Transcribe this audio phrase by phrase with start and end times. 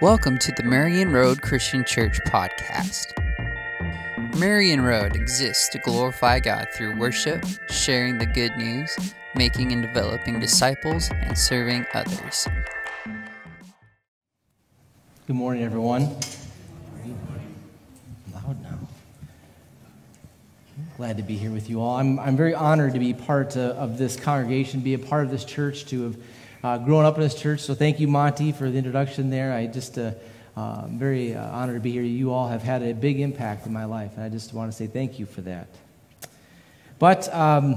[0.00, 3.06] Welcome to the Marion Road Christian Church podcast.
[4.38, 8.96] Marion Road exists to glorify God through worship, sharing the good news,
[9.34, 12.48] making and developing disciples, and serving others.
[15.26, 16.08] Good morning, everyone.
[18.34, 18.78] Loud now.
[20.96, 21.96] Glad to be here with you all.
[21.96, 25.30] I'm, I'm very honored to be part uh, of this congregation, be a part of
[25.30, 26.16] this church, to have
[26.62, 27.60] uh, grown up in this church.
[27.60, 29.52] So thank you, Monty, for the introduction there.
[29.52, 30.12] I just, uh,
[30.56, 32.02] uh, very uh, honored to be here.
[32.02, 34.76] You all have had a big impact in my life, and I just want to
[34.76, 35.68] say thank you for that.
[36.98, 37.76] But um,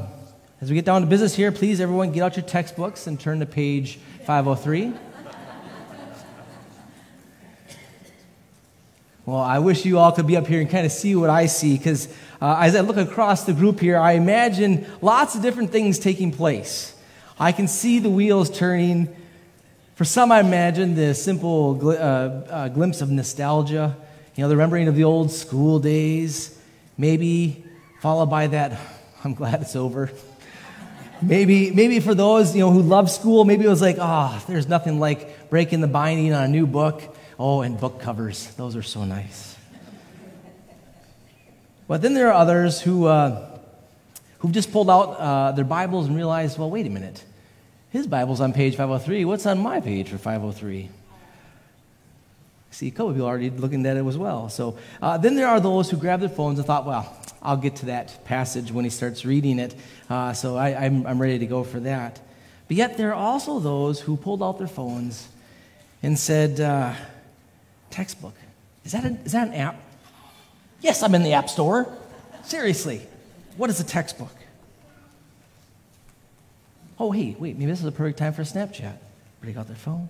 [0.62, 3.40] as we get down to business here, please, everyone, get out your textbooks and turn
[3.40, 4.93] to page 503.
[9.26, 11.48] Well, I wish you all could be up here and kind of see what I
[11.48, 12.07] see because
[12.40, 16.31] uh, as I look across the group here, I imagine lots of different things taking
[16.31, 16.95] place.
[17.39, 19.13] I can see the wheels turning.
[19.95, 23.98] For some, I imagine the simple gl- uh, uh, glimpse of nostalgia,
[24.35, 26.57] you know, the remembering of the old school days,
[26.98, 27.65] maybe
[27.99, 28.79] followed by that,
[29.23, 30.12] I'm glad it's over.
[31.21, 34.45] maybe, maybe for those, you know, who love school, maybe it was like, ah, oh,
[34.48, 37.04] there's nothing like breaking the binding on a new book.
[37.38, 39.57] Oh, and book covers, those are so nice.
[41.88, 43.54] But then there are others who, uh,
[44.40, 47.24] who've just pulled out uh, their Bibles and realized, well, wait a minute.
[47.90, 49.26] His Bible's on page 503.
[49.26, 50.90] What's on my page for 503?
[52.72, 54.50] See, a couple people already looking at it as well.
[54.50, 57.78] So uh, then there are those who grab their phones and thought, well, I'll get
[57.78, 59.76] to that passage when he starts reading it.
[60.10, 62.20] Uh, so I, I'm, I'm ready to go for that.
[62.68, 65.30] But yet there are also those who pulled out their phones
[66.03, 66.94] and said, uh,
[67.91, 68.34] textbook.
[68.84, 69.80] Is that, a, is that an app?
[70.81, 71.88] Yes, I'm in the App Store.
[72.44, 73.02] Seriously.
[73.57, 74.34] What is a textbook?
[77.00, 78.97] Oh, hey, wait, maybe this is a perfect time for a Snapchat.
[79.41, 80.09] Break got their phone.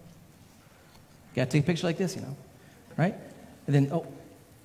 [1.35, 2.35] Got to take a picture like this, you know,
[2.97, 3.16] right?
[3.67, 4.07] And then, oh,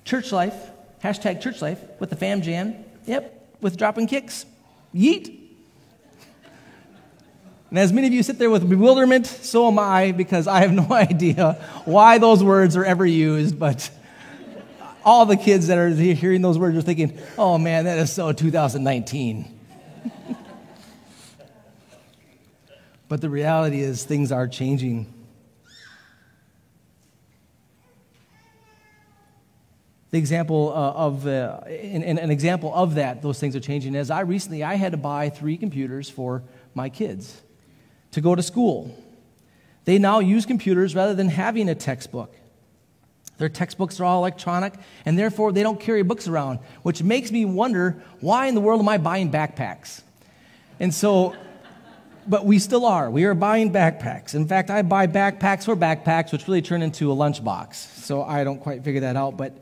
[0.05, 0.55] church life,
[1.03, 2.75] hashtag church life with the fam jam.
[3.05, 4.45] Yep, with dropping kicks.
[4.93, 5.37] Yeet.
[7.69, 10.73] And as many of you sit there with bewilderment, so am I, because I have
[10.73, 11.53] no idea
[11.85, 13.89] why those words are ever used, but
[15.03, 18.31] all the kids that are hearing those words are thinking, oh man, that is so
[18.31, 19.59] 2019.
[23.07, 25.13] but the reality is, things are changing.
[30.11, 34.11] The example uh, of, uh, and an example of that, those things are changing, is
[34.11, 36.43] I recently, I had to buy three computers for
[36.75, 37.41] my kids
[38.11, 38.95] to go to school.
[39.85, 42.35] They now use computers rather than having a textbook.
[43.41, 47.43] Their textbooks are all electronic, and therefore they don't carry books around, which makes me
[47.43, 50.03] wonder why in the world am I buying backpacks?
[50.79, 51.35] And so,
[52.27, 53.09] but we still are.
[53.09, 54.35] We are buying backpacks.
[54.35, 57.73] In fact, I buy backpacks for backpacks, which really turn into a lunchbox.
[57.73, 59.57] So I don't quite figure that out, but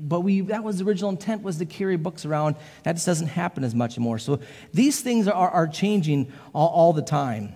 [0.00, 3.26] but we that was the original intent was to carry books around that just doesn't
[3.26, 4.38] happen as much anymore so
[4.72, 7.52] these things are, are changing all, all the time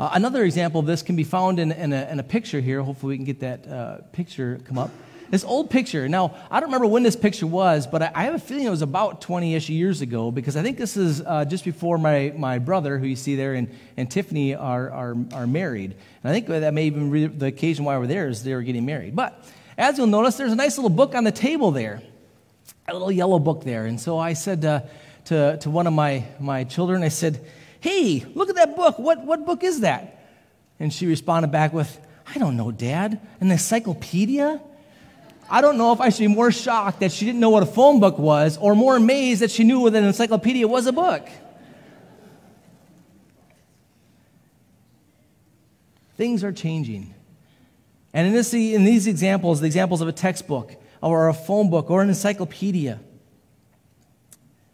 [0.00, 2.80] uh, another example of this can be found in, in, a, in a, picture here.
[2.80, 4.90] Hopefully, we can get that uh, picture come up.
[5.28, 6.08] This old picture.
[6.08, 8.70] Now, I don't remember when this picture was, but I, I have a feeling it
[8.70, 12.32] was about 20 ish years ago because I think this is uh, just before my,
[12.34, 13.68] my brother, who you see there, and,
[13.98, 15.94] and Tiffany are, are, are married.
[16.22, 18.62] And I think that may even be the occasion why we're there is they were
[18.62, 19.14] getting married.
[19.14, 19.46] But
[19.76, 22.00] as you'll notice, there's a nice little book on the table there,
[22.88, 23.84] a little yellow book there.
[23.84, 24.80] And so I said uh,
[25.26, 27.44] to, to one of my, my children, I said,
[27.80, 28.98] Hey, look at that book.
[28.98, 30.26] What, what book is that?
[30.78, 33.20] And she responded back with, I don't know, Dad.
[33.40, 34.60] An encyclopedia?
[35.48, 37.66] I don't know if I should be more shocked that she didn't know what a
[37.66, 41.28] phone book was or more amazed that she knew that an encyclopedia was a book.
[46.16, 47.14] Things are changing.
[48.12, 51.90] And in, this, in these examples, the examples of a textbook or a phone book
[51.90, 53.00] or an encyclopedia,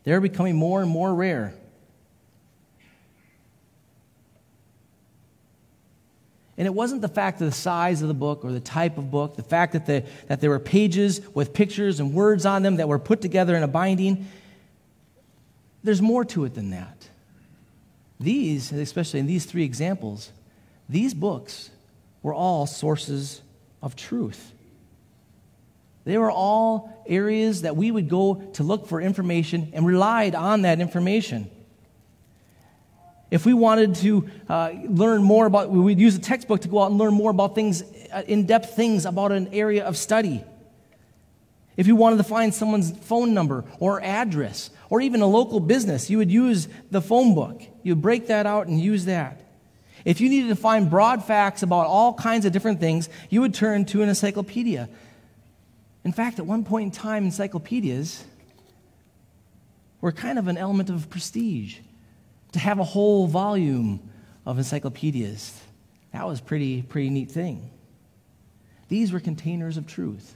[0.05, 1.55] they're becoming more and more rare.
[6.59, 9.11] And it wasn't the fact of the size of the book or the type of
[9.11, 12.77] book, the fact that, the, that there were pages with pictures and words on them
[12.77, 14.27] that were put together in a binding.
[15.85, 17.09] There's more to it than that.
[18.19, 20.33] These, especially in these three examples,
[20.89, 21.71] these books
[22.23, 23.43] were all sources
[23.83, 24.53] of truth.
[26.05, 30.63] They were all areas that we would go to look for information and relied on
[30.63, 31.51] that information.
[33.31, 36.91] If we wanted to uh, learn more about, we'd use a textbook to go out
[36.91, 37.83] and learn more about things,
[38.13, 40.45] uh, in depth things about an area of study.
[41.77, 46.09] If you wanted to find someone's phone number or address or even a local business,
[46.09, 47.63] you would use the phone book.
[47.83, 49.43] You would break that out and use that.
[50.05, 53.53] If you needed to find broad facts about all kinds of different things, you would
[53.53, 54.89] turn to an encyclopedia.
[56.05, 58.25] In fact, at one point in time, encyclopedias
[60.01, 61.79] were kind of an element of prestige.
[62.57, 64.01] To have a whole volume
[64.47, 65.61] of encyclopedias,
[66.15, 67.69] that was pretty pretty neat thing.
[68.89, 70.35] These were containers of truth.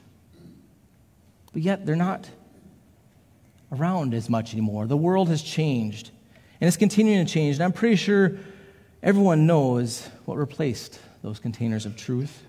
[1.54, 2.28] But yet they're not
[3.72, 4.86] around as much anymore.
[4.86, 6.10] The world has changed,
[6.60, 7.56] and it's continuing to change.
[7.56, 8.36] And I'm pretty sure
[9.02, 12.42] everyone knows what replaced those containers of truth.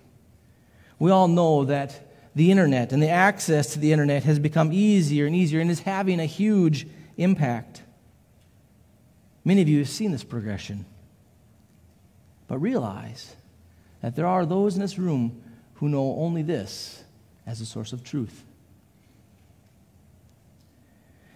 [0.99, 1.97] We all know that
[2.35, 5.79] the internet and the access to the internet has become easier and easier and is
[5.79, 7.83] having a huge impact.
[9.43, 10.85] Many of you have seen this progression.
[12.47, 13.35] But realize
[14.01, 15.41] that there are those in this room
[15.75, 17.03] who know only this
[17.45, 18.43] as a source of truth.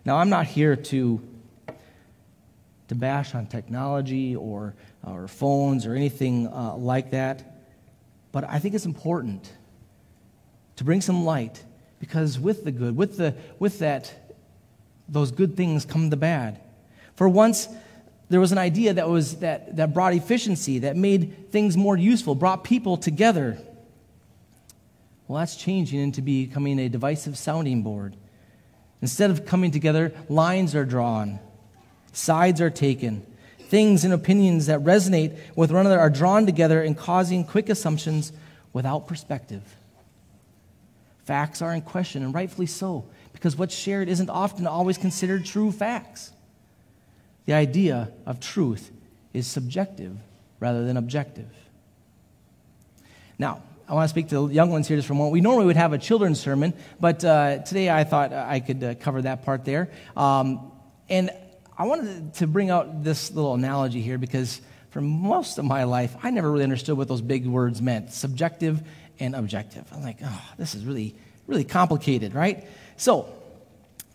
[0.04, 1.22] Now, I'm not here to,
[2.90, 7.63] to bash on technology or, or phones or anything uh, like that,
[8.31, 9.51] but I think it's important
[10.75, 11.63] to bring some light
[12.00, 14.36] because with the good, with, the, with that,
[15.08, 16.62] those good things come the bad.
[17.16, 17.68] For once,
[18.30, 22.33] there was an idea that, was, that, that brought efficiency, that made things more useful,
[22.33, 23.57] brought people together.
[25.27, 28.16] Well, that's changing into becoming a divisive sounding board.
[29.01, 31.39] Instead of coming together, lines are drawn,
[32.13, 33.25] sides are taken.
[33.60, 38.31] Things and opinions that resonate with one another are drawn together and causing quick assumptions
[38.74, 39.63] without perspective.
[41.25, 45.72] Facts are in question, and rightfully so, because what's shared isn't often always considered true
[45.72, 46.31] facts.
[47.46, 48.92] The idea of truth
[49.34, 50.18] is subjective
[50.60, 51.50] rather than objective.
[53.38, 55.34] Now, I want to speak to the young ones here just for a moment.
[55.34, 58.96] We normally would have a children's sermon, but uh, today I thought I could uh,
[58.96, 59.92] cover that part there.
[60.18, 60.72] Um,
[61.08, 61.30] and
[61.78, 64.60] I wanted to bring out this little analogy here because
[64.90, 68.82] for most of my life, I never really understood what those big words meant subjective
[69.20, 69.86] and objective.
[69.92, 71.16] I'm like, oh, this is really,
[71.46, 72.66] really complicated, right?
[72.98, 73.30] So,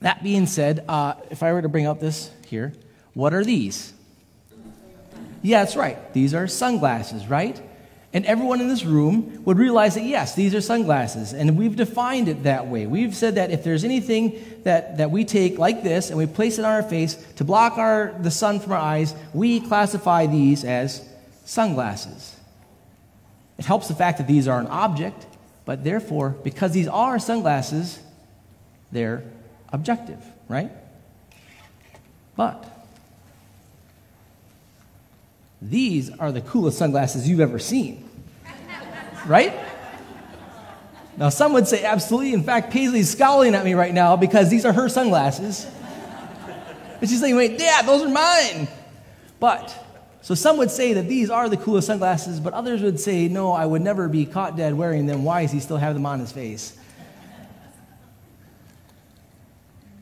[0.01, 2.73] that being said, uh, if I were to bring up this here,
[3.15, 3.93] what are these?
[5.43, 6.13] Yeah, that's right.
[6.13, 7.61] These are sunglasses, right?
[8.13, 11.33] And everyone in this room would realize that, yes, these are sunglasses.
[11.33, 12.87] And we've defined it that way.
[12.87, 16.59] We've said that if there's anything that, that we take like this and we place
[16.59, 20.65] it on our face to block our, the sun from our eyes, we classify these
[20.65, 21.09] as
[21.45, 22.37] sunglasses.
[23.59, 25.27] It helps the fact that these are an object,
[25.65, 28.01] but therefore, because these are sunglasses,
[28.91, 29.23] they're
[29.73, 30.19] objective,
[30.49, 30.73] right?
[32.35, 32.80] But
[35.63, 38.09] these are the coolest sunglasses you've ever seen.
[39.27, 39.53] Right?
[41.17, 42.33] Now, some would say absolutely.
[42.33, 45.67] In fact, Paisley's scowling at me right now because these are her sunglasses.
[47.01, 48.69] And she's saying, wait, Dad, those are mine.
[49.39, 49.75] But,
[50.23, 53.53] so some would say that these are the coolest sunglasses, but others would say, no,
[53.53, 55.25] I would never be caught dead wearing them.
[55.25, 56.77] Why does he still have them on his face?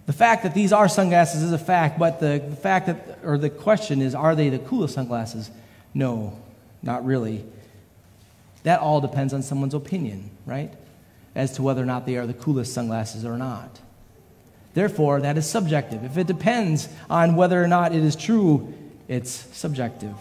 [0.09, 3.51] The fact that these are sunglasses is a fact, but the, fact that, or the
[3.51, 5.51] question is, are they the coolest sunglasses?
[5.93, 6.41] No,
[6.83, 7.45] not really.
[8.63, 10.73] That all depends on someone's opinion, right?
[11.35, 13.81] As to whether or not they are the coolest sunglasses or not.
[14.73, 16.03] Therefore, that is subjective.
[16.03, 18.73] If it depends on whether or not it is true,
[19.09, 20.15] it's subjective.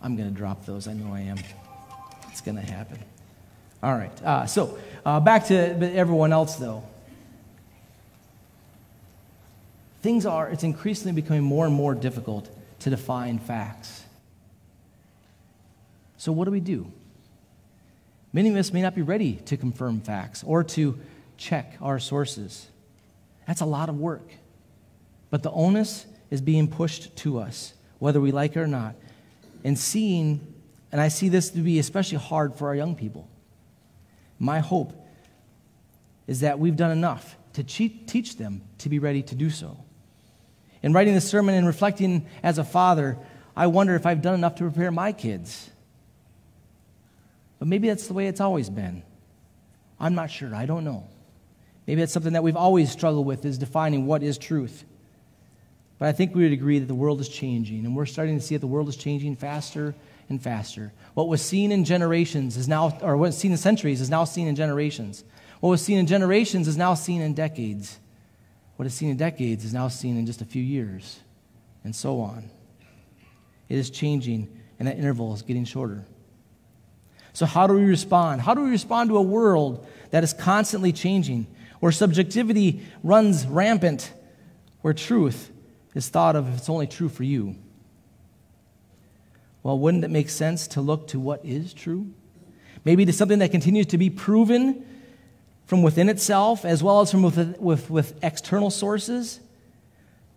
[0.00, 0.86] I'm going to drop those.
[0.86, 1.38] I know I am.
[2.30, 3.00] It's going to happen.
[3.82, 4.22] All right.
[4.22, 5.56] Uh, so uh, back to
[5.94, 6.84] everyone else, though.
[10.02, 12.48] Things are, it's increasingly becoming more and more difficult
[12.80, 14.02] to define facts.
[16.18, 16.90] So, what do we do?
[18.32, 20.98] Many of us may not be ready to confirm facts or to
[21.36, 22.66] check our sources.
[23.46, 24.28] That's a lot of work.
[25.30, 28.94] But the onus is being pushed to us, whether we like it or not.
[29.64, 30.54] And seeing,
[30.92, 33.28] and I see this to be especially hard for our young people.
[34.38, 34.92] My hope
[36.26, 39.78] is that we've done enough to teach them to be ready to do so.
[40.82, 43.16] In writing this sermon and reflecting as a father,
[43.56, 45.70] I wonder if I've done enough to prepare my kids.
[47.58, 49.02] But maybe that's the way it's always been.
[50.00, 50.54] I'm not sure.
[50.54, 51.06] I don't know.
[51.86, 54.84] Maybe it's something that we've always struggled with is defining what is truth.
[55.98, 58.44] But I think we would agree that the world is changing, and we're starting to
[58.44, 59.94] see that the world is changing faster
[60.28, 60.92] and faster.
[61.14, 64.24] What was seen in generations is now, or what was seen in centuries is now
[64.24, 65.24] seen in generations.
[65.60, 67.98] What was seen in generations is now seen in decades.
[68.76, 71.20] What is seen in decades is now seen in just a few years,
[71.84, 72.50] and so on.
[73.68, 76.04] It is changing, and that interval is getting shorter.
[77.32, 78.40] So, how do we respond?
[78.40, 81.46] How do we respond to a world that is constantly changing,
[81.80, 84.12] where subjectivity runs rampant,
[84.82, 85.50] where truth
[85.94, 87.56] is thought of if it's only true for you?
[89.64, 92.06] Well, wouldn't it make sense to look to what is true?
[92.84, 94.84] Maybe to something that continues to be proven
[95.64, 99.40] from within itself as well as from with, with, with external sources?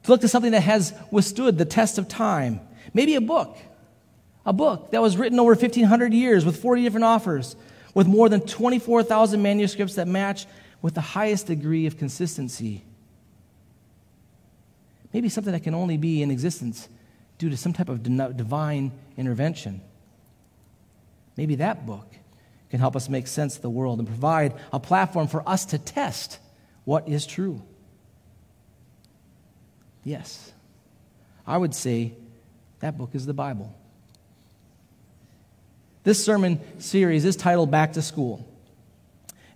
[0.03, 2.61] To look to something that has withstood the test of time.
[2.93, 3.57] Maybe a book.
[4.45, 7.57] A book that was written over 1,500 years with 40 different authors,
[7.93, 10.45] with more than 24,000 manuscripts that match
[10.81, 12.81] with the highest degree of consistency.
[15.11, 16.87] Maybe something that can only be in existence
[17.37, 19.81] due to some type of divine intervention.
[21.35, 22.07] Maybe that book
[22.69, 25.77] can help us make sense of the world and provide a platform for us to
[25.77, 26.39] test
[26.83, 27.61] what is true.
[30.03, 30.51] Yes,
[31.45, 32.13] I would say
[32.79, 33.73] that book is the Bible.
[36.03, 38.47] This sermon series is titled Back to School.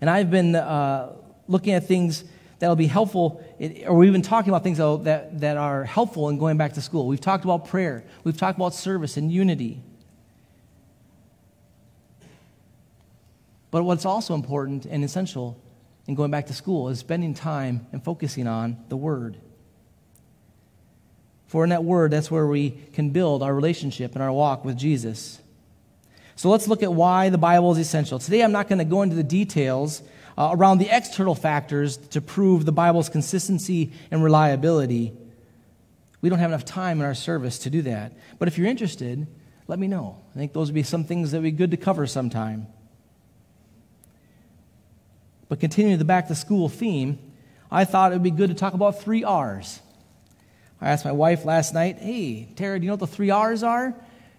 [0.02, 1.14] And I've been uh,
[1.48, 2.26] looking at things
[2.62, 3.44] that'll be helpful,
[3.88, 7.08] or we've been talking about things that, that are helpful in going back to school.
[7.08, 9.82] We've talked about prayer, we've talked about service and unity.
[13.72, 15.60] But what's also important and essential
[16.06, 19.38] in going back to school is spending time and focusing on the Word.
[21.48, 24.77] For in that Word, that's where we can build our relationship and our walk with
[24.77, 25.39] Jesus.
[26.36, 28.20] So let's look at why the Bible is essential.
[28.20, 30.03] Today, I'm not going to go into the details
[30.38, 35.14] uh, around the external factors to prove the Bible's consistency and reliability.
[36.22, 38.14] We don't have enough time in our service to do that.
[38.40, 39.28] But if you're interested,
[39.68, 40.22] let me know.
[40.36, 42.68] I think those would be some things that would be good to cover sometime.
[45.50, 47.20] But continuing the back to school theme,
[47.70, 49.82] I thought it would be good to talk about three R's.
[50.80, 53.62] I asked my wife last night, hey, Tara, do you know what the three R's
[53.62, 53.94] are?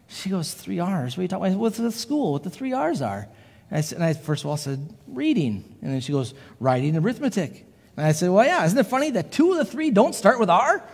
[0.08, 1.16] She goes, three R's?
[1.16, 1.58] What are you talking about?
[1.58, 2.32] What's the school?
[2.32, 3.28] What the three R's are?
[3.72, 5.64] And I, said, and I first of all said, reading.
[5.80, 7.64] And then she goes, writing arithmetic.
[7.96, 10.38] And I said, well, yeah, isn't it funny that two of the three don't start
[10.38, 10.86] with R?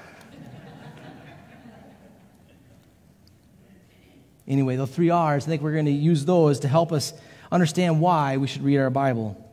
[4.47, 7.15] anyway, those three R's, I think we're going to use those to help us
[7.51, 9.48] understand why we should read our Bible.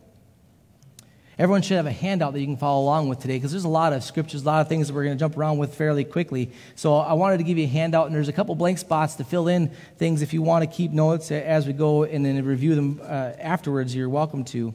[1.37, 3.69] Everyone should have a handout that you can follow along with today because there's a
[3.69, 6.05] lot of scriptures, a lot of things that we're going to jump around with fairly
[6.05, 6.49] quickly.
[6.75, 9.25] So I wanted to give you a handout, and there's a couple blank spots to
[9.25, 12.73] fill in things if you want to keep notes as we go and then review
[12.75, 13.93] them uh, afterwards.
[13.93, 14.73] You're welcome to.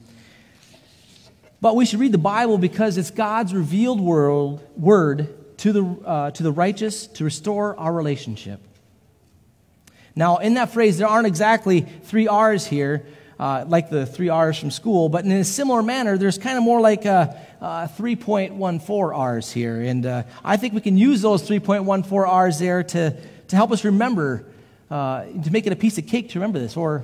[1.62, 6.30] But we should read the Bible because it's God's revealed world, word to the, uh,
[6.32, 8.60] to the righteous to restore our relationship.
[10.14, 13.06] Now, in that phrase, there aren't exactly three R's here
[13.40, 16.62] uh, like the three R's from school, but in a similar manner, there's kind of
[16.62, 19.80] more like a, a 3.14 R's here.
[19.80, 23.16] And uh, I think we can use those 3.14 R's there to,
[23.48, 24.44] to help us remember,
[24.90, 27.02] uh, to make it a piece of cake to remember this, or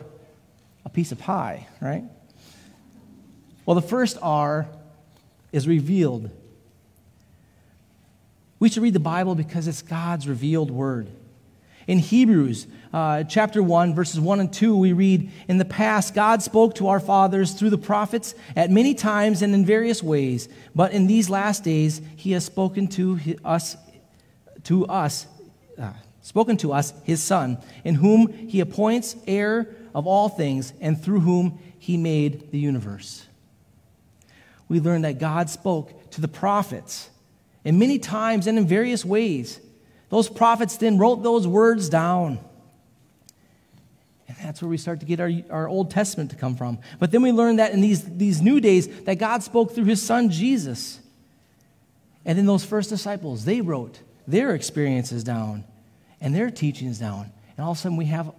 [0.85, 2.05] a piece of pie, right?
[3.65, 4.69] Well, the first R
[5.53, 6.29] is revealed.
[8.59, 11.09] We should read the Bible because it's God's revealed word.
[11.87, 16.43] In Hebrews uh, chapter 1, verses 1 and 2, we read In the past, God
[16.43, 20.93] spoke to our fathers through the prophets at many times and in various ways, but
[20.93, 23.77] in these last days, He has spoken to us,
[24.65, 25.27] to us,
[25.79, 31.01] uh, spoken to us, His Son, in whom He appoints heir of all things, and
[31.01, 33.27] through whom He made the universe.
[34.69, 37.11] We learn that God spoke to the prophets,
[37.63, 39.61] in many times and in various ways.
[40.09, 42.39] Those prophets then wrote those words down.
[44.29, 46.79] And that's where we start to get our, our Old Testament to come from.
[46.99, 50.03] But then we learn that in these, these new days that God spoke through his
[50.03, 51.01] son Jesus.
[52.25, 55.65] And then those first disciples, they wrote their experiences down
[56.21, 57.33] and their teachings down.
[57.57, 58.33] And all of a sudden we have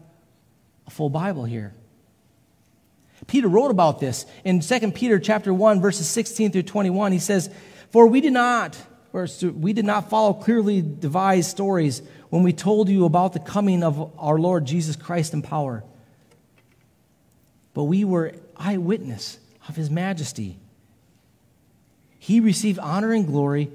[0.85, 1.73] a full Bible here.
[3.25, 7.11] Peter wrote about this in 2 Peter chapter 1 verses 16 through 21.
[7.11, 7.49] He says,
[7.91, 8.77] "For we did not
[9.25, 14.11] we did not follow clearly devised stories when we told you about the coming of
[14.19, 15.83] our Lord Jesus Christ in power.
[17.73, 20.57] But we were eyewitness of his majesty.
[22.19, 23.71] He received honor and glory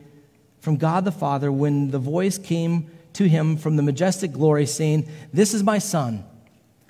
[0.60, 5.08] from God the Father when the voice came to him from the majestic glory, saying,
[5.32, 6.24] This is my Son,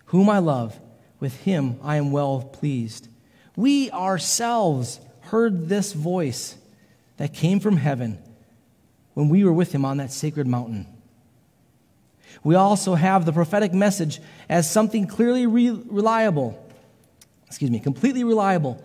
[0.07, 0.79] whom I love.
[1.21, 3.09] With him I am well pleased.
[3.55, 6.57] We ourselves heard this voice
[7.17, 8.19] that came from heaven
[9.15, 10.87] when we were with him on that sacred mountain.
[12.45, 16.59] We also have the prophetic message as something clearly re- reliable,
[17.47, 18.83] excuse me, completely reliable,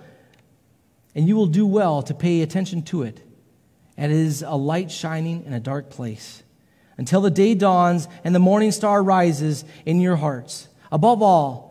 [1.16, 3.22] and you will do well to pay attention to it.
[3.96, 6.44] And it is a light shining in a dark place
[6.98, 10.68] until the day dawns and the morning star rises in your hearts.
[10.92, 11.68] Above all,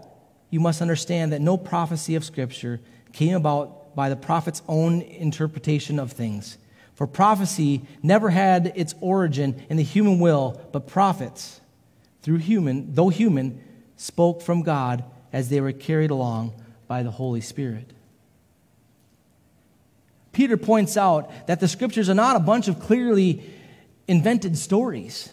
[0.50, 2.80] you must understand that no prophecy of Scripture
[3.12, 6.58] came about by the prophet's own interpretation of things.
[6.96, 11.60] For prophecy never had its origin in the human will, but prophets
[12.22, 13.62] through human, though human,
[13.96, 16.54] spoke from God as they were carried along
[16.88, 17.92] by the Holy Spirit.
[20.32, 23.42] Peter points out that the scriptures are not a bunch of clearly
[24.08, 25.30] invented stories,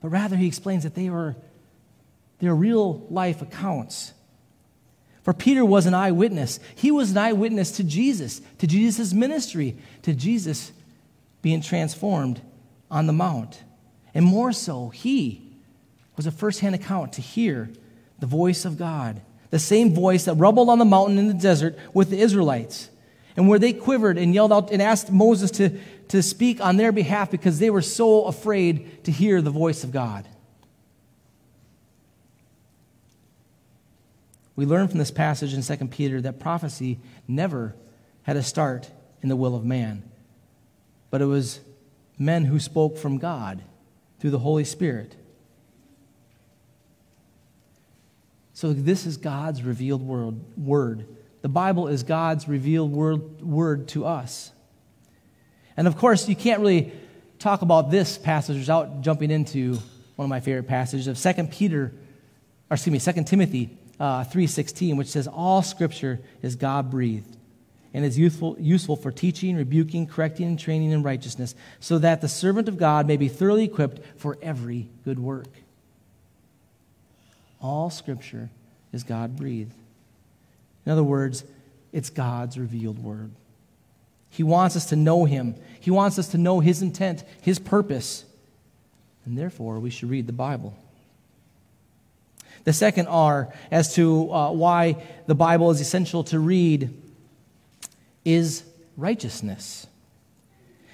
[0.00, 1.34] but rather he explains that they are
[2.38, 4.12] they're real life accounts.
[5.26, 6.60] For Peter was an eyewitness.
[6.76, 10.70] He was an eyewitness to Jesus, to Jesus' ministry, to Jesus
[11.42, 12.40] being transformed
[12.92, 13.64] on the Mount.
[14.14, 15.50] And more so, he
[16.14, 17.68] was a firsthand account to hear
[18.20, 21.76] the voice of God, the same voice that rumbled on the mountain in the desert
[21.92, 22.88] with the Israelites,
[23.36, 26.92] and where they quivered and yelled out and asked Moses to, to speak on their
[26.92, 30.24] behalf because they were so afraid to hear the voice of God.
[34.56, 36.98] We learn from this passage in 2 Peter that prophecy
[37.28, 37.76] never
[38.22, 38.90] had a start
[39.22, 40.02] in the will of man,
[41.10, 41.60] but it was
[42.18, 43.62] men who spoke from God
[44.18, 45.14] through the Holy Spirit.
[48.54, 51.06] So, this is God's revealed word.
[51.42, 54.50] The Bible is God's revealed word, word to us.
[55.76, 56.92] And of course, you can't really
[57.38, 59.74] talk about this passage without jumping into
[60.16, 61.92] one of my favorite passages of 2 Peter,
[62.70, 67.36] or excuse me, 2 Timothy uh, 3.16, which says, All scripture is God-breathed
[67.94, 72.28] and is useful, useful for teaching, rebuking, correcting, and training in righteousness, so that the
[72.28, 75.48] servant of God may be thoroughly equipped for every good work.
[77.60, 78.50] All scripture
[78.92, 79.72] is God breathed.
[80.84, 81.44] In other words,
[81.92, 83.30] it's God's revealed word.
[84.28, 88.24] He wants us to know Him, He wants us to know His intent, His purpose,
[89.24, 90.76] and therefore we should read the Bible.
[92.66, 96.90] The second R, as to uh, why the Bible is essential to read,
[98.24, 98.64] is
[98.96, 99.86] righteousness.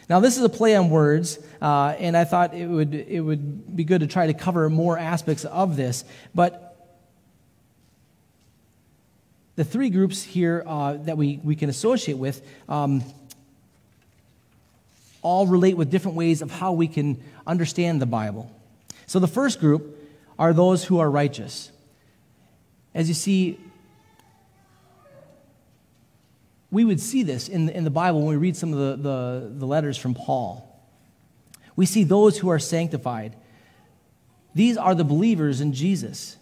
[0.06, 3.74] Now, this is a play on words, uh, and I thought it would, it would
[3.74, 6.04] be good to try to cover more aspects of this.
[6.34, 6.76] But
[9.56, 13.02] the three groups here uh, that we, we can associate with um,
[15.22, 18.54] all relate with different ways of how we can understand the Bible.
[19.06, 20.00] So, the first group
[20.42, 21.70] are those who are righteous.
[22.96, 23.60] As you see,
[26.68, 29.08] we would see this in the, in the Bible when we read some of the,
[29.08, 30.68] the, the letters from Paul.
[31.76, 33.36] We see those who are sanctified.
[34.52, 36.36] These are the believers in Jesus.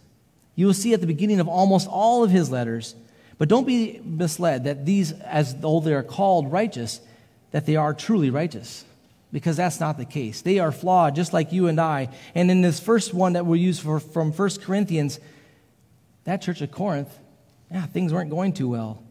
[0.55, 2.95] You will see at the beginning of almost all of his letters,
[3.37, 7.03] but don't be misled that these, as though they are called righteous,
[7.51, 8.87] that they are truly righteous,
[9.33, 10.43] because that's not the case.
[10.43, 12.09] They are flawed, just like you and I.
[12.35, 15.21] And in this first one that we use for, from 1 Corinthians,
[16.25, 17.17] that church of Corinth,
[17.71, 19.03] yeah, things weren't going too well.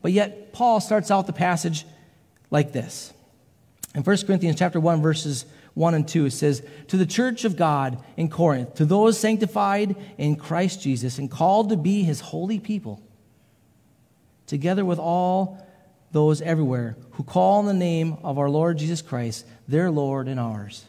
[0.00, 1.86] But yet, Paul starts out the passage
[2.50, 3.12] like this.
[3.94, 5.44] In 1 Corinthians chapter 1, verses
[5.74, 9.94] 1 and 2, it says, To the church of God in Corinth, to those sanctified
[10.16, 13.02] in Christ Jesus and called to be his holy people,
[14.46, 15.66] together with all
[16.12, 20.38] those everywhere who call on the name of our Lord Jesus Christ, their Lord and
[20.38, 20.84] ours.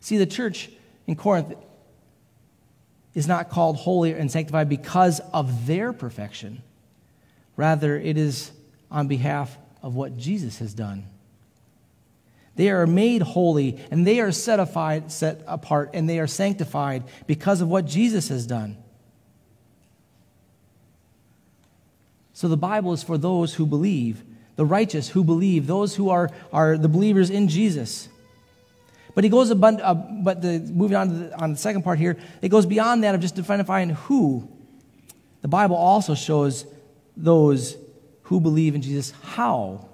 [0.00, 0.70] See, the church
[1.06, 1.54] in Corinth
[3.14, 6.62] is not called holy and sanctified because of their perfection
[7.56, 8.50] Rather, it is
[8.90, 11.04] on behalf of what Jesus has done.
[12.54, 17.68] They are made holy and they are set, apart, and they are sanctified because of
[17.68, 18.76] what Jesus has done.
[22.32, 24.24] So the Bible is for those who believe,
[24.56, 28.08] the righteous who believe, those who are, are the believers in Jesus.
[29.14, 31.98] But he goes, abund- uh, but the, moving on to the, on the second part
[31.98, 34.48] here, it goes beyond that of just defining who.
[35.42, 36.64] The Bible also shows
[37.16, 37.76] those
[38.22, 39.88] who believe in Jesus how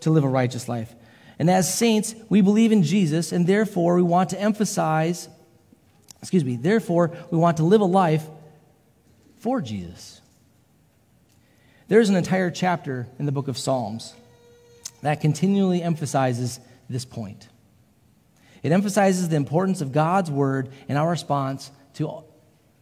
[0.00, 0.94] to live a righteous life.
[1.38, 5.28] And as saints, we believe in Jesus, and therefore we want to emphasize,
[6.20, 8.24] excuse me, therefore we want to live a life
[9.40, 10.21] for Jesus.
[11.88, 14.14] There's an entire chapter in the book of Psalms
[15.02, 17.48] that continually emphasizes this point.
[18.62, 22.24] It emphasizes the importance of God's word in our response to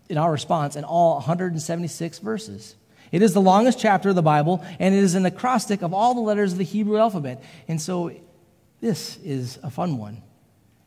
[0.09, 2.75] in our response in all 176 verses.
[3.13, 6.15] It is the longest chapter of the Bible, and it is an acrostic of all
[6.15, 7.43] the letters of the Hebrew alphabet.
[7.69, 8.13] And so
[8.81, 10.23] this is a fun one.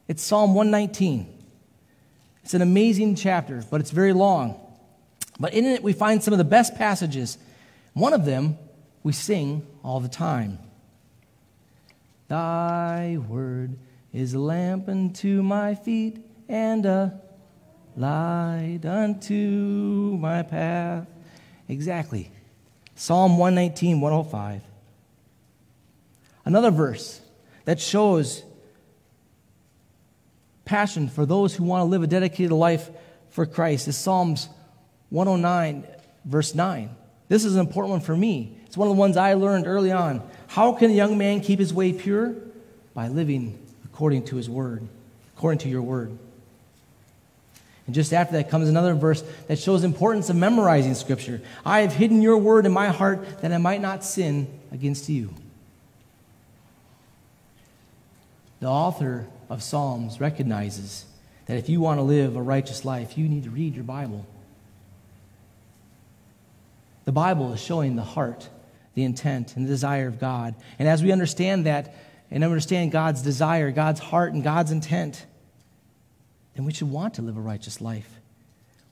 [0.08, 1.34] It's Psalm 119.
[2.44, 4.60] It's an amazing chapter, but it's very long.
[5.40, 7.38] But in it, we find some of the best passages.
[7.94, 8.58] One of them
[9.04, 10.60] we sing all the time.
[12.28, 13.78] Thy word
[14.12, 17.22] is a lamp unto my feet and a
[17.96, 21.08] light unto my path.
[21.68, 22.32] Exactly.
[22.96, 24.62] Psalm 119, 105.
[26.46, 27.22] Another verse
[27.66, 28.44] that shows
[30.66, 32.90] passion for those who want to live a dedicated life
[33.30, 34.50] for Christ is Psalms
[35.10, 35.86] 109,
[36.26, 36.90] verse 9.
[37.34, 38.56] This is an important one for me.
[38.68, 40.22] It's one of the ones I learned early on.
[40.46, 42.36] How can a young man keep his way pure?
[42.94, 44.88] By living according to his word,
[45.36, 46.16] according to your word.
[47.88, 51.42] And just after that comes another verse that shows importance of memorizing Scripture.
[51.66, 55.34] I have hidden your word in my heart that I might not sin against you.
[58.60, 61.06] The author of Psalms recognizes
[61.48, 64.28] that if you want to live a righteous life, you need to read your Bible.
[67.06, 68.50] The Bible is showing the heart,
[68.94, 70.56] the intent, and the desire of God.
[70.80, 71.96] And as we understand that
[72.32, 75.26] and understand God's desire, God's heart, and God's intent,
[76.56, 78.20] then we should want to live a righteous life.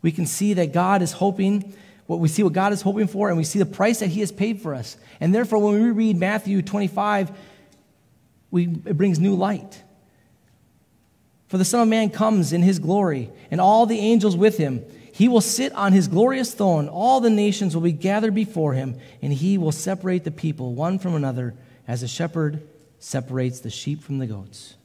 [0.01, 1.73] We can see that God is hoping,
[2.07, 4.19] what we see what God is hoping for, and we see the price that He
[4.21, 4.97] has paid for us.
[5.19, 7.31] And therefore, when we read Matthew 25,
[8.49, 9.81] we, it brings new light.
[11.47, 14.83] For the Son of Man comes in His glory, and all the angels with Him.
[15.21, 16.89] He will sit on His glorious throne.
[16.89, 20.97] All the nations will be gathered before Him, and He will separate the people one
[20.97, 21.53] from another
[21.87, 24.75] as a shepherd separates the sheep from the goats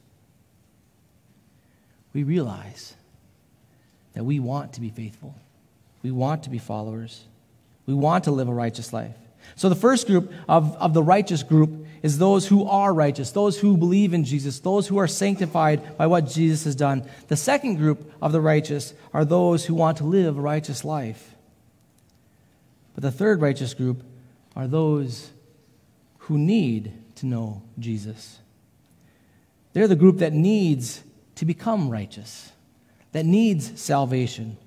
[2.13, 2.95] we realize
[4.13, 5.35] that we want to be faithful.
[6.01, 7.23] We want to be followers.
[7.85, 9.15] We want to live a righteous life.
[9.55, 13.59] So, the first group of, of the righteous group is those who are righteous, those
[13.59, 17.07] who believe in Jesus, those who are sanctified by what Jesus has done.
[17.27, 21.35] The second group of the righteous are those who want to live a righteous life.
[22.93, 24.03] But the third righteous group
[24.55, 25.31] are those
[26.19, 28.39] who need to know Jesus.
[29.73, 31.03] They're the group that needs
[31.35, 32.51] to become righteous,
[33.11, 34.57] that needs salvation.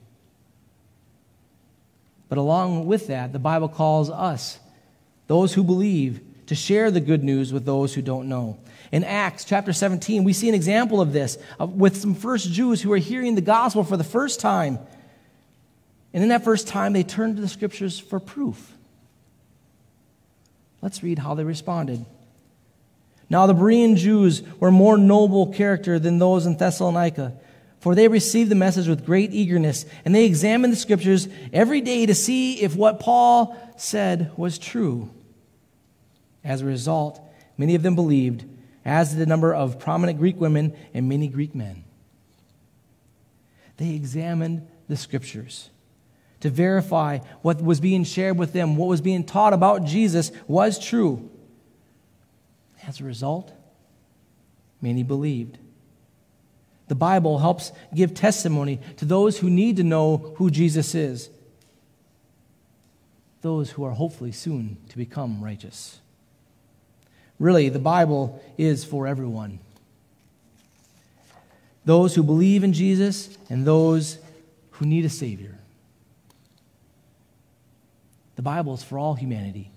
[2.28, 4.60] But along with that, the Bible calls us,
[5.26, 8.58] those who believe, to share the good news with those who don't know.
[8.90, 12.92] In Acts chapter 17, we see an example of this with some first Jews who
[12.92, 14.80] are hearing the gospel for the first time.
[16.12, 18.72] And in that first time, they turned to the scriptures for proof.
[20.82, 22.04] Let's read how they responded.
[23.28, 27.32] Now the Berean Jews were more noble character than those in Thessalonica,
[27.78, 32.06] for they received the message with great eagerness, and they examined the scriptures every day
[32.06, 35.10] to see if what Paul said was true.
[36.44, 37.20] As a result,
[37.56, 38.44] many of them believed,
[38.84, 41.84] as did the number of prominent Greek women and many Greek men.
[43.76, 45.70] They examined the scriptures
[46.40, 50.78] to verify what was being shared with them, what was being taught about Jesus was
[50.78, 51.30] true.
[52.86, 53.52] As a result,
[54.80, 55.58] many believed.
[56.88, 61.30] The Bible helps give testimony to those who need to know who Jesus is,
[63.42, 65.99] those who are hopefully soon to become righteous.
[67.40, 69.58] Really, the Bible is for everyone
[71.86, 74.18] those who believe in Jesus and those
[74.72, 75.58] who need a Savior.
[78.36, 79.70] The Bible is for all humanity,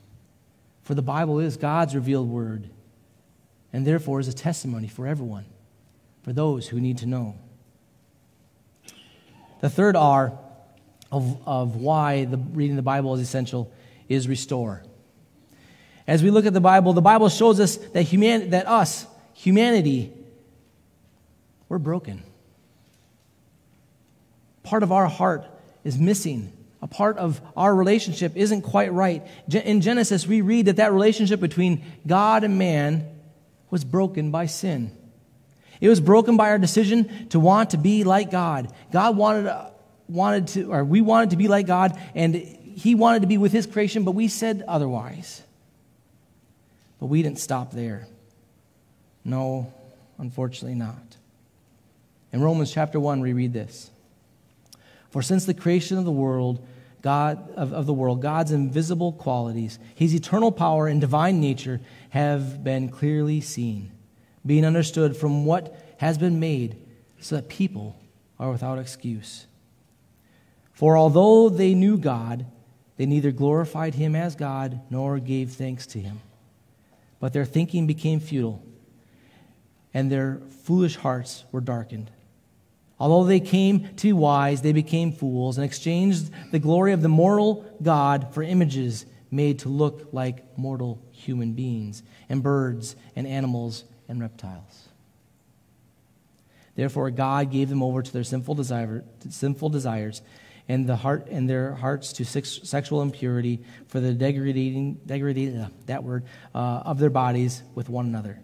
[0.84, 2.69] for the Bible is God's revealed word
[3.71, 5.45] and therefore is a testimony for everyone,
[6.23, 7.36] for those who need to know.
[9.62, 10.38] The third R
[11.12, 13.71] of, of why the, reading the Bible is essential
[14.10, 14.84] is restore.
[16.07, 20.11] As we look at the Bible, the Bible shows us that, human, that us, humanity,
[21.69, 22.23] we're broken.
[24.63, 25.45] Part of our heart
[25.83, 26.51] is missing.
[26.81, 29.25] A part of our relationship isn't quite right.
[29.49, 33.07] In Genesis, we read that that relationship between God and man
[33.69, 34.91] was broken by sin.
[35.79, 38.71] It was broken by our decision to want to be like God.
[38.91, 39.69] God wanted, uh,
[40.07, 43.51] wanted to, or we wanted to be like God, and He wanted to be with
[43.51, 45.41] His creation, but we said otherwise.
[47.03, 48.07] But we didn't stop there.
[49.25, 49.73] No,
[50.17, 51.17] unfortunately not.
[52.31, 53.91] In Romans chapter 1, we read this
[55.09, 56.65] For since the creation of the world,
[57.01, 62.63] God of, of the world, God's invisible qualities, his eternal power and divine nature have
[62.63, 63.91] been clearly seen,
[64.45, 66.77] being understood from what has been made,
[67.19, 67.97] so that people
[68.39, 69.45] are without excuse.
[70.71, 72.45] For although they knew God,
[72.95, 76.21] they neither glorified him as God nor gave thanks to him.
[77.23, 78.62] But their thinking became futile,
[79.93, 82.12] and their foolish hearts were darkened.
[82.99, 87.07] Although they came to be wise, they became fools and exchanged the glory of the
[87.07, 93.86] mortal God for images made to look like mortal human beings, and birds, and animals,
[94.09, 94.89] and reptiles.
[96.75, 100.21] Therefore, God gave them over to their sinful, desire, sinful desires
[100.67, 105.69] and, the heart, and their hearts to sex, sexual impurity for the degrading, degrading uh,
[105.88, 106.23] that word,
[106.56, 108.39] uh, of their bodies with one another.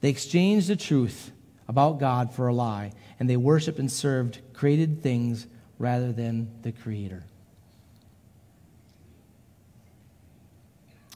[0.00, 1.30] They exchanged the truth
[1.68, 5.46] about God for a lie, and they worshiped and served created things
[5.78, 7.24] rather than the Creator.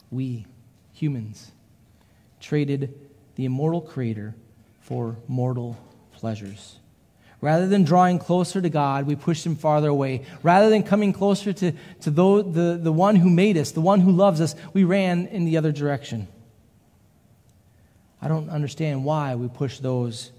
[0.09, 0.45] We,
[0.93, 1.51] humans,
[2.39, 2.97] traded
[3.35, 4.35] the immortal Creator
[4.81, 5.77] for mortal
[6.13, 6.79] pleasures.
[7.39, 10.25] Rather than drawing closer to God, we pushed him farther away.
[10.41, 11.71] Rather than coming closer to,
[12.01, 15.27] to the, the, the one who made us, the one who loves us, we ran
[15.27, 16.27] in the other direction.
[18.21, 20.31] I don't understand why we push those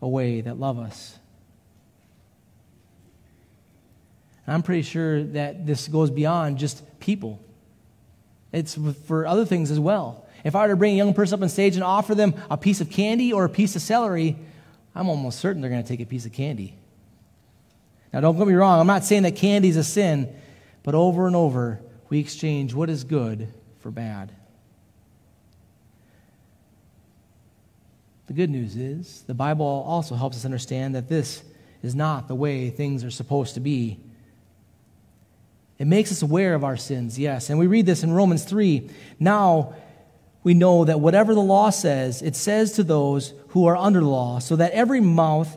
[0.00, 1.18] away that love us.
[4.46, 7.38] I'm pretty sure that this goes beyond just people,
[8.50, 10.26] it's for other things as well.
[10.42, 12.56] If I were to bring a young person up on stage and offer them a
[12.56, 14.38] piece of candy or a piece of celery,
[14.98, 16.74] I'm almost certain they're going to take a piece of candy.
[18.12, 20.34] Now, don't get me wrong, I'm not saying that candy is a sin,
[20.82, 23.46] but over and over, we exchange what is good
[23.78, 24.32] for bad.
[28.26, 31.44] The good news is the Bible also helps us understand that this
[31.80, 34.00] is not the way things are supposed to be.
[35.78, 37.50] It makes us aware of our sins, yes.
[37.50, 38.90] And we read this in Romans 3.
[39.20, 39.74] Now,
[40.42, 44.06] we know that whatever the law says, it says to those who are under the
[44.06, 45.56] law, so that every mouth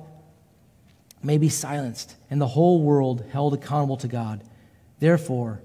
[1.23, 4.43] may be silenced and the whole world held accountable to God.
[4.99, 5.61] Therefore,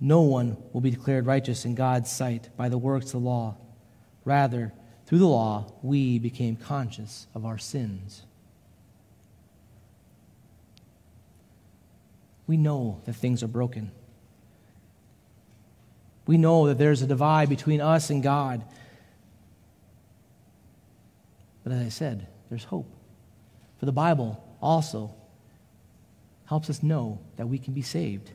[0.00, 3.56] no one will be declared righteous in God's sight by the works of the law.
[4.24, 4.72] Rather,
[5.06, 8.22] through the law, we became conscious of our sins.
[12.46, 13.90] We know that things are broken.
[16.26, 18.64] We know that there's a divide between us and God.
[21.64, 22.94] But as I said, there's hope.
[23.78, 25.14] For the Bible also
[26.46, 28.30] helps us know that we can be saved,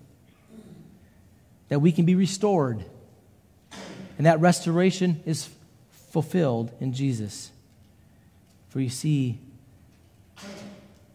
[1.70, 2.84] that we can be restored,
[4.18, 5.48] and that restoration is
[6.10, 7.52] fulfilled in Jesus.
[8.70, 9.40] For you see,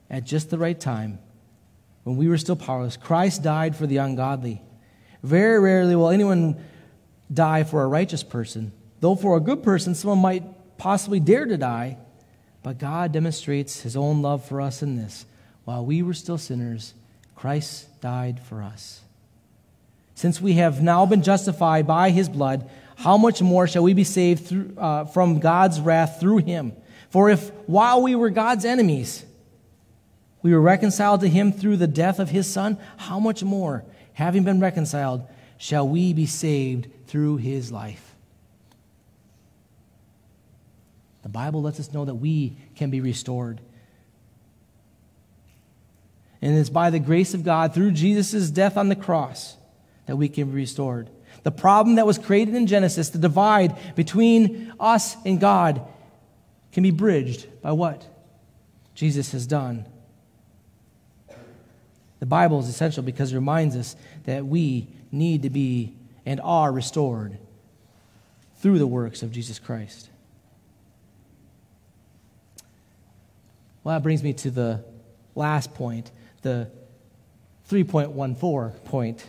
[0.08, 1.18] at just the right time,
[2.04, 4.62] when we were still powerless, Christ died for the ungodly.
[5.22, 6.62] Very rarely will anyone
[7.32, 10.44] die for a righteous person, though for a good person, someone might
[10.78, 11.98] possibly dare to die.
[12.62, 15.26] But God demonstrates his own love for us in this.
[15.64, 16.94] While we were still sinners,
[17.34, 19.02] Christ died for us.
[20.14, 24.04] Since we have now been justified by his blood, how much more shall we be
[24.04, 26.72] saved through, uh, from God's wrath through him?
[27.10, 29.24] For if while we were God's enemies,
[30.42, 33.84] we were reconciled to him through the death of his son, how much more?
[34.14, 35.22] having been reconciled,
[35.58, 38.03] shall we be saved through his life.
[41.24, 43.60] The Bible lets us know that we can be restored.
[46.40, 49.56] And it's by the grace of God, through Jesus' death on the cross,
[50.04, 51.08] that we can be restored.
[51.42, 55.80] The problem that was created in Genesis, the divide between us and God,
[56.72, 58.06] can be bridged by what
[58.94, 59.86] Jesus has done.
[62.20, 65.94] The Bible is essential because it reminds us that we need to be
[66.26, 67.38] and are restored
[68.56, 70.10] through the works of Jesus Christ.
[73.84, 74.82] Well, that brings me to the
[75.34, 76.70] last point, the
[77.70, 79.26] 3.14 point.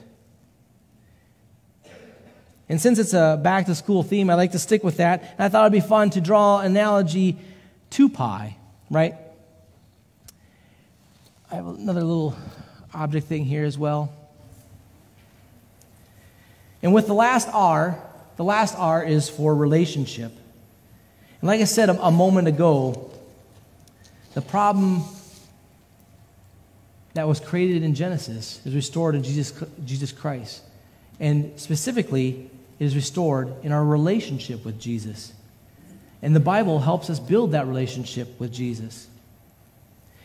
[2.68, 5.22] And since it's a back to school theme, I'd like to stick with that.
[5.38, 7.38] And I thought it'd be fun to draw an analogy
[7.92, 8.56] to pi,
[8.90, 9.16] right?
[11.52, 12.36] I have another little
[12.94, 14.12] object thing here as well.
[16.82, 18.02] And with the last R,
[18.38, 20.32] the last R is for relationship.
[21.42, 23.12] And like I said a, a moment ago,
[24.36, 25.04] the problem
[27.14, 29.54] that was created in Genesis is restored in Jesus,
[29.86, 30.62] Jesus Christ.
[31.22, 35.32] And specifically, it is restored in our relationship with Jesus.
[36.22, 39.08] And the Bible helps us build that relationship with Jesus.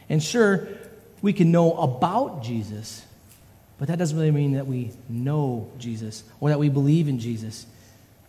[0.09, 0.67] And sure,
[1.23, 3.07] we can know about Jesus,
[3.79, 7.65] but that doesn't really mean that we know Jesus or that we believe in Jesus.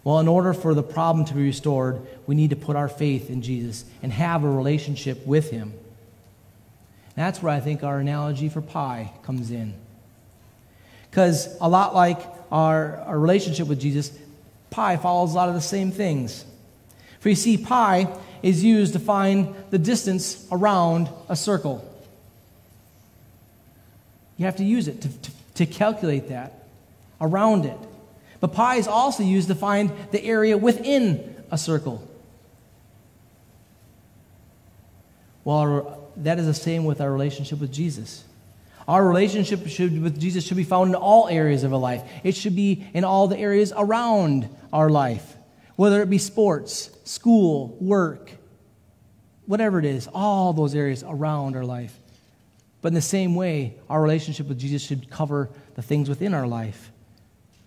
[0.04, 3.30] Well, in order for the problem to be restored, we need to put our faith
[3.30, 5.74] in Jesus and have a relationship with Him.
[7.16, 9.76] That's where I think our analogy for pi comes in.
[11.10, 12.20] Because a lot like
[12.52, 14.18] our, our relationship with Jesus,
[14.70, 16.46] pi follows a lot of the same things.
[17.20, 18.08] For you see, pi
[18.42, 21.88] is used to find the distance around a circle.
[24.38, 26.66] You have to use it to, to, to calculate that
[27.20, 27.78] around it.
[28.42, 32.06] But pi is also used to find the area within a circle.
[35.46, 38.26] Well, that is the same with our relationship with Jesus.
[38.88, 42.04] Our relationship should, with Jesus should be found in all areas of our life.
[42.24, 45.36] It should be in all the areas around our life,
[45.76, 48.32] whether it be sports, school, work,
[49.46, 51.98] whatever it is, all those areas around our life.
[52.82, 56.48] But in the same way, our relationship with Jesus should cover the things within our
[56.48, 56.91] life,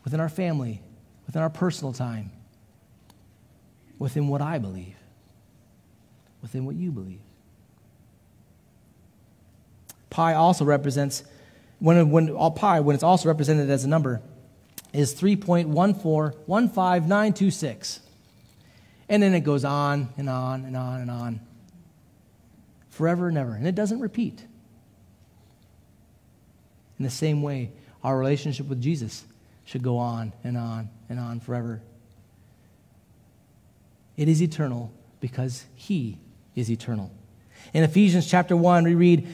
[0.04, 0.80] within our family,
[1.26, 2.30] within our personal time,
[3.98, 4.94] within what I believe,
[6.42, 7.18] within what you believe.
[10.10, 11.24] Pi also represents,
[11.80, 14.20] when, when all pi, when it's also represented as a number,
[14.92, 18.00] is 3.1415926.
[19.08, 21.40] And then it goes on and on and on and on.
[22.90, 23.54] Forever and ever.
[23.54, 24.44] And it doesn't repeat.
[26.98, 27.72] In the same way,
[28.04, 29.24] our relationship with Jesus
[29.64, 31.80] should go on and on and on forever.
[34.16, 36.18] It is eternal because He
[36.54, 37.10] is eternal.
[37.72, 39.28] In Ephesians chapter 1, we read,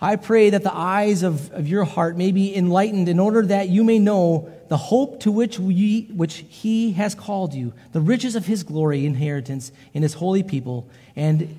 [0.00, 3.68] I pray that the eyes of, of your heart may be enlightened in order that
[3.68, 8.34] you may know the hope to which, we, which he has called you, the riches
[8.34, 11.56] of his glory inheritance in his holy people, and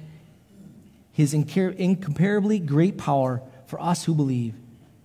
[1.13, 4.55] his incomparably great power for us who believe.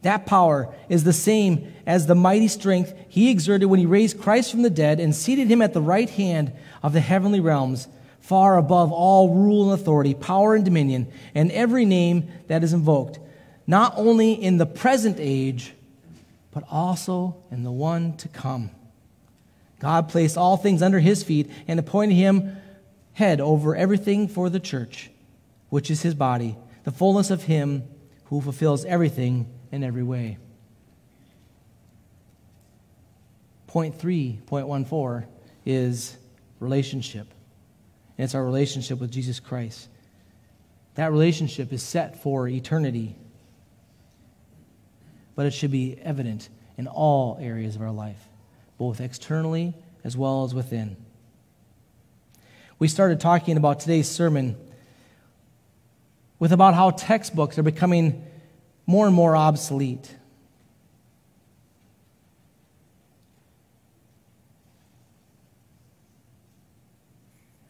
[0.03, 4.51] That power is the same as the mighty strength he exerted when he raised Christ
[4.51, 7.89] from the dead and seated him at the right hand of the heavenly realms,
[8.21, 13.19] far above all rule and authority, power and dominion, and every name that is invoked,
[13.67, 15.75] not only in the present age,
[16.53, 18.71] but also in the one to come.
[19.81, 22.57] God placed all things under his feet and appointed him
[23.13, 25.11] head over everything for the church,
[25.71, 27.83] which is his body, the fullness of him
[28.27, 30.39] who fulfills everything in every way.
[33.67, 35.27] Point three, point one four,
[35.67, 36.17] is
[36.61, 37.27] relationship.
[38.17, 39.89] And it's our relationship with Jesus Christ.
[40.95, 43.15] That relationship is set for eternity,
[45.37, 48.29] but it should be evident in all areas of our life,
[48.79, 50.97] both externally as well as within.
[52.79, 54.57] We started talking about today's sermon
[56.39, 58.25] with about how textbooks are becoming
[58.88, 60.16] more and more obsolete.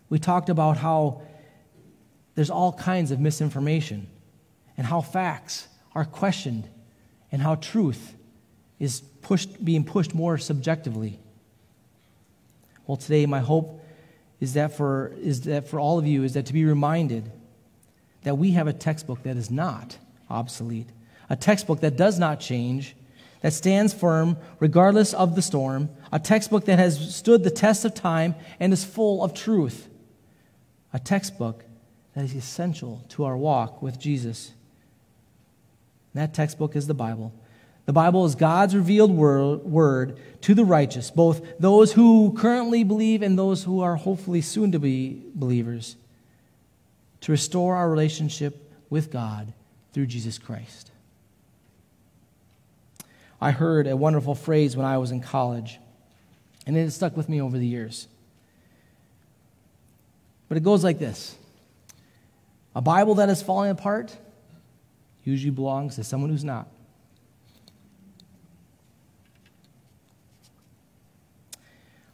[0.09, 1.23] We talked about how
[2.37, 4.07] there's all kinds of misinformation
[4.77, 6.69] and how facts are questioned
[7.33, 8.15] and how truth
[8.79, 11.19] is pushed, being pushed more subjectively.
[12.87, 13.85] Well, today, my hope
[14.39, 17.33] is that, for, is that for all of you is that to be reminded
[18.23, 19.99] that we have a textbook that is not
[20.31, 20.87] obsolete
[21.31, 22.97] a textbook that does not change,
[23.41, 27.95] that stands firm regardless of the storm, a textbook that has stood the test of
[27.95, 29.89] time and is full of truth,
[30.93, 31.65] a textbook
[32.15, 34.53] that is essential to our walk with Jesus.
[36.13, 37.33] And that textbook is the Bible.
[37.87, 43.39] The Bible is God's revealed word to the righteous, both those who currently believe and
[43.39, 45.97] those who are hopefully soon to be believers,
[47.23, 49.55] to restore our relationship with God
[49.93, 50.91] through Jesus Christ.
[53.41, 55.79] I heard a wonderful phrase when I was in college,
[56.67, 58.09] and it has stuck with me over the years.
[60.49, 61.37] But it goes like this
[62.75, 64.17] A Bible that is falling apart
[65.29, 66.69] usually belongs to someone who's not.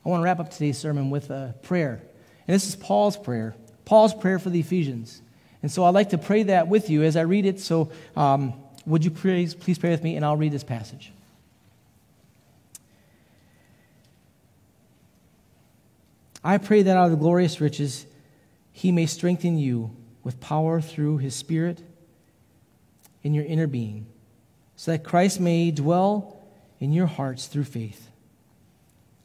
[0.05, 2.03] I want to wrap up today's sermon with a prayer.
[2.47, 5.23] And this is Paul's prayer, Paul's prayer for the Ephesians.
[5.63, 7.59] And so I'd like to pray that with you as I read it.
[7.61, 8.53] So um,
[8.87, 11.13] would you please, please pray with me, and I'll read this passage.
[16.43, 18.07] I pray that out of the glorious riches
[18.73, 21.83] he may strengthen you with power through his Spirit
[23.23, 24.07] in your inner being,
[24.77, 26.43] so that Christ may dwell
[26.81, 28.11] in your hearts through faith.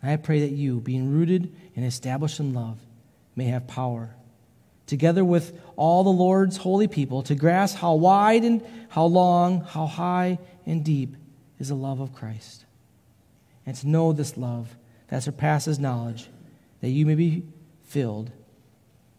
[0.01, 2.77] I pray that you, being rooted and established in love,
[3.35, 4.15] may have power,
[4.89, 9.85] together with all the Lord's holy people, to grasp how wide and how long, how
[9.85, 11.15] high and deep
[11.59, 12.65] is the love of Christ,
[13.65, 14.75] and to know this love
[15.09, 16.27] that surpasses knowledge
[16.81, 17.43] that you may be
[17.83, 18.31] filled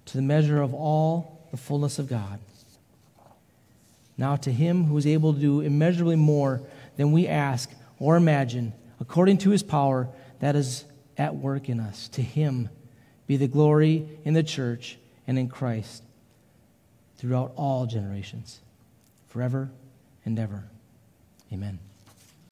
[0.06, 2.40] to the measure of all the fullness of God.
[4.18, 6.62] Now, to him who is able to do immeasurably more
[6.96, 10.08] than we ask or imagine, according to his power
[10.40, 10.84] that is
[11.16, 12.68] at work in us, to him
[13.28, 14.98] be the glory in the church
[15.30, 16.02] and in Christ
[17.16, 18.62] throughout all generations,
[19.28, 19.70] forever
[20.24, 20.64] and ever.
[21.52, 21.78] Amen.